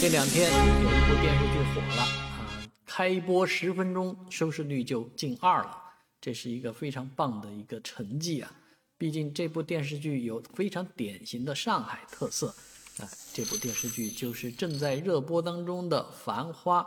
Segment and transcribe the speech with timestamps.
[0.00, 5.76] 这两天有一部电视剧火了啊，开播十分钟收视率就进二了，
[6.20, 8.52] 这是一个非常棒的一个成绩啊！
[8.96, 12.46] 毕竟这部电视剧有非常典型的上海特色
[13.00, 13.10] 啊。
[13.34, 16.80] 这部电视剧就是正在热播当中的《繁花》。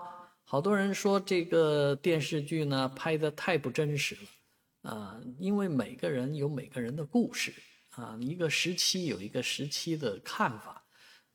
[0.45, 7.53] 好多人说这个电视剧呢拍的太不真实了啊，因为每个人有每个人的故事
[7.89, 10.77] 啊，一个时期有一个时期的看法。《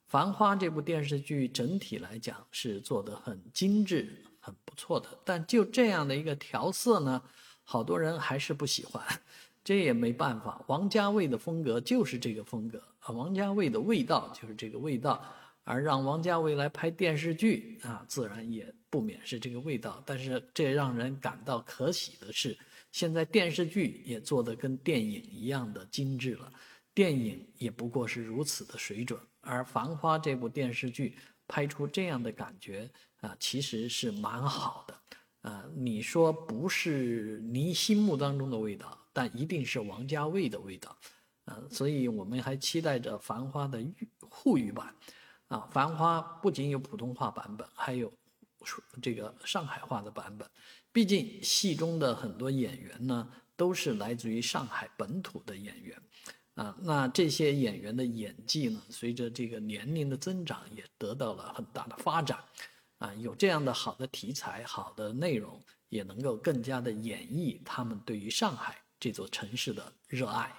[0.07, 7.21] 繁花》这部电视剧整体来讲是做的很精致、很不错的，但就这样的一个调色呢，
[7.65, 9.05] 好多人还是不喜欢，
[9.65, 10.65] 这也没办法。
[10.69, 15.21] 王家卫的风格就是这个风格啊， 王家卫的味道就是这个味道，
[15.65, 20.01] 而让王家卫来拍电视剧啊，自然也不免是这个味道。
[20.07, 22.57] 但是这让人感到可喜的是，
[22.93, 26.53] 现在电视剧也做得跟电影一样的精致了。
[26.95, 35.01] 电影也不过是如此的水准，而《繁花》这部电视剧拍出这样的感觉啊，其实是蛮好的。
[35.49, 40.99] 啊，你说不是你心目当中的味道，但一定是王家卫的味道。
[41.45, 43.81] 啊，所以我们还期待着《繁花》的
[44.29, 44.93] 沪语版。
[45.47, 48.13] 啊，《繁花》不仅有普通话版本，还有
[49.01, 50.51] 这个上海话的版本。
[50.93, 55.97] 毕竟戏中的很多演员呢，都是来自于上海本土的演员。
[56.57, 58.83] 啊，那这些演员的演技呢？
[58.89, 62.39] 随着这个年龄的增长，也得到了很大的发展。
[62.99, 70.51] 啊，有这样的好的题材、好的内容，也能够更加的演绎他们对于上海这座城市的热爱。